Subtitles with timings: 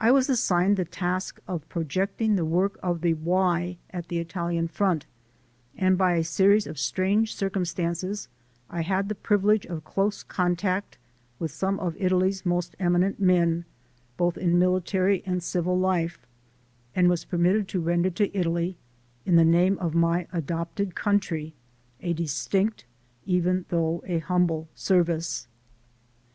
[0.00, 4.68] I was assigned the task of projecting the work of the "Y" at the Italian
[4.68, 5.04] front,
[5.76, 8.28] and by a series of strange circumstances
[8.70, 10.96] I had the privilege of close contact
[11.38, 13.66] with some of Italy's most eminent men,
[14.16, 16.26] both in military and civil life,
[16.96, 18.78] and was permitted to render to Italy,
[19.26, 21.52] in the name of my adopted country,
[22.00, 22.86] a distinct,
[23.26, 25.48] even though a humble, service.